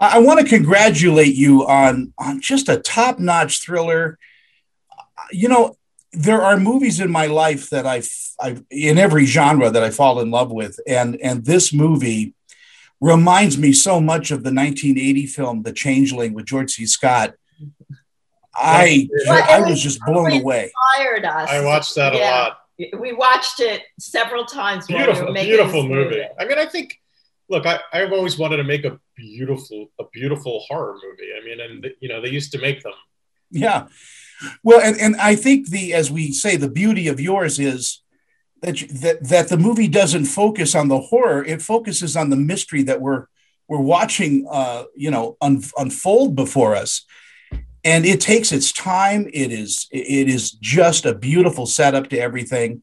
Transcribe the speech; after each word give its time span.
I 0.00 0.18
want 0.18 0.40
to 0.40 0.46
congratulate 0.46 1.34
you 1.34 1.66
on 1.66 2.14
on 2.18 2.40
just 2.40 2.68
a 2.68 2.78
top 2.78 3.18
notch 3.18 3.62
thriller. 3.62 4.18
You 5.30 5.48
know, 5.48 5.76
there 6.12 6.40
are 6.40 6.56
movies 6.56 7.00
in 7.00 7.10
my 7.10 7.26
life 7.26 7.68
that 7.70 7.86
I've, 7.86 8.08
I've 8.40 8.64
in 8.70 8.98
every 8.98 9.26
genre 9.26 9.70
that 9.70 9.82
I 9.82 9.90
fall 9.90 10.20
in 10.20 10.30
love 10.30 10.50
with, 10.50 10.80
and 10.86 11.20
and 11.20 11.44
this 11.44 11.72
movie 11.72 12.34
reminds 13.00 13.58
me 13.58 13.72
so 13.72 14.00
much 14.00 14.30
of 14.30 14.42
the 14.42 14.52
1980 14.52 15.26
film 15.26 15.62
The 15.62 15.72
Changeling 15.72 16.34
with 16.34 16.46
George 16.46 16.72
C. 16.72 16.86
Scott. 16.86 17.34
I 18.54 19.08
well, 19.26 19.44
I 19.48 19.70
was 19.70 19.82
just 19.82 20.00
blown 20.06 20.32
away. 20.32 20.72
Inspired 20.96 21.24
us. 21.24 21.48
I 21.50 21.64
watched 21.64 21.94
that 21.94 22.14
yeah. 22.14 22.20
a 22.20 22.42
lot. 22.42 22.56
We 22.98 23.12
watched 23.12 23.60
it 23.60 23.82
several 23.98 24.46
times. 24.46 24.86
Beautiful, 24.86 25.32
we 25.32 25.44
beautiful 25.44 25.82
movie. 25.82 26.16
movie. 26.16 26.24
I 26.38 26.46
mean, 26.46 26.58
I 26.58 26.66
think. 26.66 26.99
Look, 27.50 27.66
I, 27.66 27.80
I've 27.92 28.12
always 28.12 28.38
wanted 28.38 28.58
to 28.58 28.64
make 28.64 28.84
a 28.84 28.98
beautiful, 29.16 29.88
a 29.98 30.04
beautiful 30.12 30.64
horror 30.68 30.94
movie. 30.94 31.32
I 31.36 31.44
mean, 31.44 31.60
and 31.60 31.86
you 32.00 32.08
know, 32.08 32.22
they 32.22 32.30
used 32.30 32.52
to 32.52 32.60
make 32.60 32.82
them. 32.82 32.92
Yeah, 33.50 33.88
well, 34.62 34.80
and, 34.80 34.98
and 34.98 35.16
I 35.16 35.34
think 35.34 35.68
the, 35.68 35.92
as 35.92 36.10
we 36.10 36.32
say, 36.32 36.56
the 36.56 36.70
beauty 36.70 37.08
of 37.08 37.20
yours 37.20 37.58
is 37.58 38.02
that, 38.62 38.80
you, 38.80 38.88
that 38.88 39.28
that 39.28 39.48
the 39.48 39.56
movie 39.58 39.88
doesn't 39.88 40.26
focus 40.26 40.74
on 40.74 40.88
the 40.88 41.00
horror; 41.00 41.44
it 41.44 41.62
focuses 41.62 42.16
on 42.16 42.30
the 42.30 42.36
mystery 42.36 42.82
that 42.84 43.00
we're 43.00 43.26
we're 43.68 43.80
watching, 43.80 44.46
uh, 44.50 44.84
you 44.96 45.10
know, 45.10 45.36
un, 45.40 45.62
unfold 45.78 46.34
before 46.34 46.74
us. 46.74 47.04
And 47.84 48.04
it 48.04 48.20
takes 48.20 48.52
its 48.52 48.72
time. 48.72 49.26
It 49.32 49.52
is 49.52 49.86
it 49.90 50.28
is 50.28 50.52
just 50.52 51.06
a 51.06 51.14
beautiful 51.14 51.66
setup 51.66 52.08
to 52.10 52.18
everything. 52.18 52.82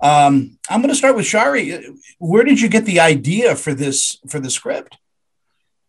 Um, 0.00 0.58
I'm 0.70 0.80
going 0.80 0.90
to 0.90 0.94
start 0.94 1.16
with 1.16 1.26
Shari. 1.26 1.96
Where 2.18 2.44
did 2.44 2.60
you 2.60 2.68
get 2.68 2.84
the 2.84 3.00
idea 3.00 3.56
for 3.56 3.74
this 3.74 4.18
for 4.28 4.38
the 4.38 4.50
script? 4.50 4.96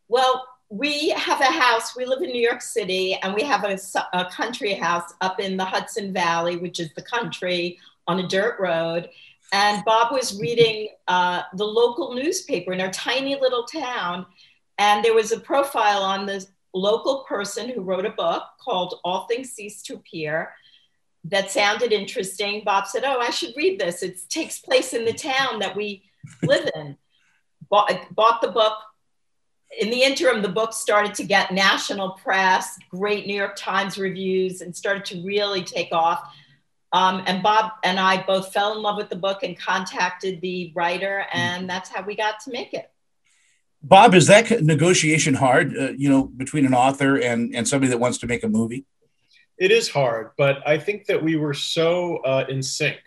Well, 0.08 0.48
we 0.70 1.10
have 1.10 1.42
a 1.42 1.46
house. 1.46 1.96
We 1.96 2.06
live 2.06 2.22
in 2.22 2.32
New 2.32 2.42
York 2.42 2.62
City, 2.62 3.16
and 3.22 3.34
we 3.34 3.44
have 3.44 3.64
a, 3.64 3.78
a, 4.14 4.26
country 4.26 4.74
house 4.74 5.14
up 5.22 5.40
in 5.40 5.58
the 5.58 5.66
Hudson 5.66 6.14
Valley, 6.14 6.58
which 6.58 6.80
is 6.80 6.92
the 6.96 7.02
country 7.02 7.80
on 8.08 8.20
a 8.20 8.28
dirt 8.28 8.60
road. 8.60 9.10
And 9.52 9.84
Bob 9.84 10.12
was 10.12 10.40
reading 10.40 10.90
uh, 11.08 11.42
the 11.56 11.66
local 11.66 12.14
newspaper 12.14 12.72
in 12.72 12.82
our 12.82 12.92
tiny 12.92 13.36
little 13.36 13.64
town, 13.64 14.28
and 14.78 15.04
there 15.04 15.16
was 15.16 15.32
a 15.32 15.40
profile 15.40 16.04
on 16.04 16.28
the 16.28 16.46
local 16.74 17.26
person 17.28 17.70
who 17.70 17.82
wrote 17.82 18.06
a 18.06 18.12
book 18.12 18.44
called 18.60 19.00
All 19.04 19.26
Things 19.28 19.52
Cease 19.52 19.82
to 19.84 19.96
Appear 19.96 20.54
that 21.26 21.52
sounded 21.52 21.92
interesting. 21.92 22.64
Bob 22.64 22.88
said, 22.88 23.04
"Oh, 23.04 23.20
I 23.20 23.30
should 23.30 23.56
read 23.58 23.80
this. 23.80 24.04
It 24.04 24.18
takes 24.30 24.60
place 24.60 24.94
in 24.94 25.06
the 25.06 25.14
town 25.14 25.60
that 25.60 25.76
we 25.76 26.04
live 26.44 26.70
in." 26.76 26.98
bought, 27.70 27.92
bought 28.16 28.42
the 28.42 28.50
book, 28.50 28.74
in 29.80 29.90
the 29.90 30.02
interim, 30.02 30.42
the 30.42 30.50
book 30.50 30.74
started 30.74 31.14
to 31.16 31.24
get 31.24 31.52
national 31.52 32.12
press, 32.12 32.78
great 32.90 33.28
New 33.28 33.36
York 33.36 33.56
Times 33.56 33.98
reviews, 33.98 34.62
and 34.62 34.76
started 34.76 35.06
to 35.06 35.24
really 35.24 35.64
take 35.64 35.92
off. 35.92 36.34
Um, 36.92 37.24
and 37.28 37.44
Bob 37.44 37.74
and 37.84 38.00
I 38.00 38.24
both 38.24 38.52
fell 38.52 38.76
in 38.76 38.82
love 38.82 38.98
with 38.98 39.10
the 39.10 39.16
book 39.16 39.44
and 39.44 39.58
contacted 39.58 40.42
the 40.42 40.72
writer, 40.76 41.26
and 41.32 41.70
that's 41.70 41.90
how 41.90 42.02
we 42.02 42.16
got 42.16 42.40
to 42.42 42.52
make 42.52 42.74
it. 42.74 42.92
Bob, 43.82 44.14
is 44.14 44.28
that 44.28 44.62
negotiation 44.62 45.34
hard? 45.34 45.76
Uh, 45.78 45.92
you 45.92 46.10
know, 46.10 46.24
between 46.26 46.66
an 46.66 46.74
author 46.74 47.16
and 47.18 47.56
and 47.56 47.68
somebody 47.68 47.90
that 47.90 48.00
wants 48.00 48.18
to 48.20 48.28
make 48.28 48.44
a 48.44 48.50
movie. 48.50 48.86
It 49.58 49.72
is 49.72 49.90
hard, 49.90 50.32
but 50.38 50.66
I 50.66 50.78
think 50.78 51.06
that 51.08 51.22
we 51.22 51.36
were 51.36 51.54
so 51.54 52.18
uh, 52.18 52.46
in 52.50 52.62
sync 52.64 53.00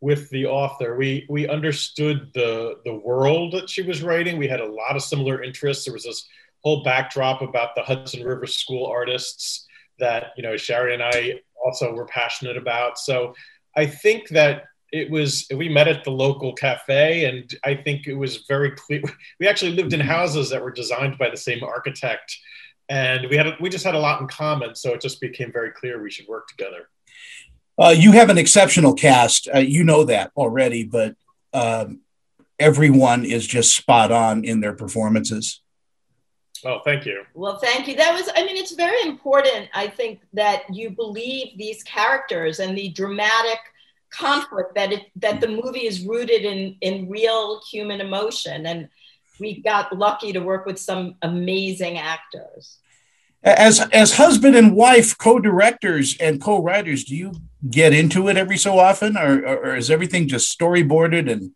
with 0.00 0.28
the 0.30 0.46
author. 0.46 0.96
We 0.96 1.26
we 1.28 1.48
understood 1.48 2.30
the 2.34 2.78
the 2.84 2.94
world 2.94 3.52
that 3.52 3.70
she 3.70 3.82
was 3.82 4.02
writing. 4.02 4.38
We 4.38 4.48
had 4.48 4.60
a 4.60 4.70
lot 4.70 4.96
of 4.96 5.02
similar 5.02 5.42
interests. 5.42 5.84
There 5.84 5.94
was 5.94 6.04
this 6.04 6.26
whole 6.62 6.82
backdrop 6.82 7.42
about 7.42 7.74
the 7.74 7.82
Hudson 7.82 8.22
River 8.22 8.46
School 8.46 8.86
artists 8.86 9.66
that 9.98 10.32
you 10.36 10.42
know 10.42 10.56
Shari 10.56 10.94
and 10.94 11.02
I 11.02 11.40
also 11.64 11.92
were 11.92 12.06
passionate 12.06 12.56
about. 12.56 12.98
So 12.98 13.34
I 13.76 13.86
think 13.86 14.28
that 14.30 14.64
it 14.94 15.10
was 15.10 15.46
we 15.54 15.68
met 15.68 15.88
at 15.88 16.04
the 16.04 16.10
local 16.10 16.52
cafe 16.52 17.24
and 17.24 17.54
i 17.64 17.74
think 17.74 18.06
it 18.06 18.14
was 18.14 18.44
very 18.48 18.70
clear 18.70 19.02
we 19.40 19.48
actually 19.48 19.72
lived 19.72 19.92
in 19.92 20.00
houses 20.00 20.48
that 20.50 20.62
were 20.62 20.70
designed 20.70 21.18
by 21.18 21.28
the 21.28 21.36
same 21.36 21.62
architect 21.64 22.36
and 22.88 23.28
we 23.28 23.36
had 23.36 23.54
we 23.60 23.68
just 23.68 23.84
had 23.84 23.94
a 23.94 23.98
lot 23.98 24.20
in 24.20 24.28
common 24.28 24.74
so 24.74 24.94
it 24.94 25.00
just 25.00 25.20
became 25.20 25.50
very 25.52 25.72
clear 25.72 26.02
we 26.02 26.10
should 26.10 26.28
work 26.28 26.46
together 26.48 26.88
uh, 27.76 27.94
you 27.96 28.12
have 28.12 28.30
an 28.30 28.38
exceptional 28.38 28.94
cast. 28.94 29.48
Uh, 29.52 29.58
you 29.58 29.84
know 29.84 30.04
that 30.04 30.30
already, 30.36 30.84
but 30.84 31.16
um, 31.52 32.00
everyone 32.58 33.24
is 33.24 33.46
just 33.46 33.76
spot 33.76 34.12
on 34.12 34.44
in 34.44 34.60
their 34.60 34.74
performances. 34.74 35.60
Oh, 36.64 36.80
thank 36.84 37.04
you. 37.04 37.24
Well, 37.34 37.58
thank 37.58 37.88
you. 37.88 37.96
That 37.96 38.14
was, 38.14 38.30
I 38.34 38.44
mean, 38.44 38.56
it's 38.56 38.72
very 38.72 39.02
important, 39.02 39.68
I 39.74 39.88
think, 39.88 40.20
that 40.32 40.62
you 40.72 40.90
believe 40.90 41.58
these 41.58 41.82
characters 41.82 42.60
and 42.60 42.78
the 42.78 42.88
dramatic 42.90 43.58
conflict 44.16 44.74
that 44.74 44.92
it, 44.92 45.02
that 45.16 45.40
the 45.40 45.48
movie 45.48 45.86
is 45.86 46.06
rooted 46.06 46.42
in 46.42 46.76
in 46.80 47.08
real 47.08 47.60
human 47.70 48.00
emotion 48.00 48.66
and 48.66 48.88
we 49.40 49.60
got 49.62 49.96
lucky 49.96 50.32
to 50.32 50.40
work 50.40 50.64
with 50.66 50.78
some 50.78 51.16
amazing 51.22 51.98
actors 51.98 52.78
as 53.42 53.80
as 53.92 54.16
husband 54.16 54.56
and 54.56 54.74
wife 54.74 55.18
co-directors 55.18 56.16
and 56.18 56.40
co-writers 56.40 57.04
do 57.04 57.14
you 57.14 57.32
get 57.70 57.92
into 57.92 58.28
it 58.28 58.36
every 58.36 58.56
so 58.56 58.78
often, 58.78 59.16
or, 59.16 59.46
or 59.46 59.76
is 59.76 59.90
everything 59.90 60.28
just 60.28 60.58
storyboarded 60.58 61.30
and 61.30 61.52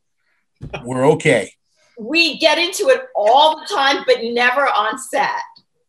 we're 0.85 1.07
okay? 1.07 1.53
We 1.99 2.39
get 2.39 2.59
into 2.59 2.89
it 2.89 3.03
all 3.15 3.61
the 3.61 3.67
time, 3.67 4.05
but 4.07 4.23
never 4.23 4.67
on 4.67 4.99
set. 4.99 5.31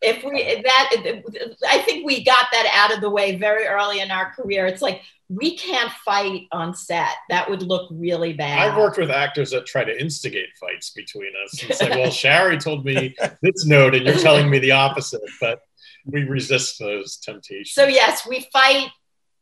If 0.01 0.23
we 0.23 0.61
that, 0.63 1.23
I 1.67 1.79
think 1.79 2.05
we 2.05 2.23
got 2.23 2.47
that 2.51 2.71
out 2.73 2.95
of 2.95 3.01
the 3.01 3.09
way 3.09 3.35
very 3.35 3.65
early 3.65 3.99
in 3.99 4.11
our 4.11 4.31
career. 4.31 4.65
It's 4.65 4.81
like 4.81 5.01
we 5.27 5.57
can't 5.57 5.91
fight 5.91 6.47
on 6.51 6.73
set. 6.73 7.15
That 7.29 7.49
would 7.49 7.61
look 7.61 7.89
really 7.91 8.33
bad. 8.33 8.59
I've 8.59 8.77
worked 8.77 8.97
with 8.97 9.11
actors 9.11 9.51
that 9.51 9.65
try 9.65 9.83
to 9.83 10.01
instigate 10.01 10.49
fights 10.59 10.89
between 10.89 11.31
us. 11.45 11.63
It's 11.63 11.81
like, 11.81 11.91
well, 11.91 12.09
Shari 12.09 12.57
told 12.57 12.85
me 12.85 13.15
this 13.41 13.65
note, 13.65 13.93
and 13.93 14.05
you're 14.05 14.17
telling 14.17 14.49
me 14.49 14.59
the 14.59 14.71
opposite. 14.71 15.21
But 15.39 15.61
we 16.05 16.23
resist 16.23 16.79
those 16.79 17.17
temptations. 17.17 17.73
So 17.73 17.85
yes, 17.85 18.27
we 18.27 18.47
fight 18.51 18.89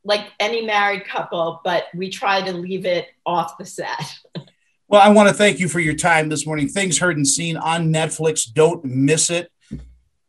like 0.03 0.27
any 0.39 0.65
married 0.65 1.05
couple, 1.05 1.61
but 1.63 1.85
we 1.93 2.09
try 2.09 2.41
to 2.41 2.53
leave 2.53 2.85
it 2.85 3.07
off 3.25 3.57
the 3.57 3.65
set. 3.65 4.15
well, 4.87 5.01
I 5.01 5.09
want 5.09 5.29
to 5.29 5.35
thank 5.35 5.59
you 5.59 5.67
for 5.67 5.79
your 5.79 5.95
time 5.95 6.29
this 6.29 6.45
morning. 6.45 6.67
Things 6.67 6.97
heard 6.97 7.17
and 7.17 7.27
seen 7.27 7.57
on 7.57 7.93
Netflix. 7.93 8.51
Don't 8.51 8.83
miss 8.83 9.29
it. 9.29 9.51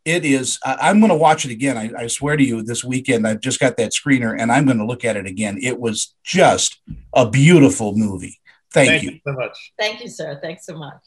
It 0.05 0.25
is. 0.25 0.59
I'm 0.65 0.99
going 0.99 1.11
to 1.11 1.17
watch 1.17 1.45
it 1.45 1.51
again. 1.51 1.77
I, 1.77 2.03
I 2.03 2.07
swear 2.07 2.37
to 2.37 2.43
you, 2.43 2.63
this 2.63 2.83
weekend 2.83 3.27
I've 3.27 3.41
just 3.41 3.59
got 3.59 3.77
that 3.77 3.91
screener, 3.91 4.39
and 4.39 4.51
I'm 4.51 4.65
going 4.65 4.77
to 4.77 4.85
look 4.85 5.05
at 5.05 5.17
it 5.17 5.27
again. 5.27 5.59
It 5.61 5.79
was 5.79 6.15
just 6.23 6.79
a 7.13 7.29
beautiful 7.29 7.95
movie. 7.95 8.39
Thank, 8.71 8.89
thank 8.89 9.03
you. 9.03 9.11
you 9.11 9.19
so 9.25 9.33
much. 9.33 9.73
Thank 9.77 10.01
you, 10.01 10.07
sir. 10.07 10.39
Thanks 10.41 10.65
so 10.65 10.77
much. 10.77 11.01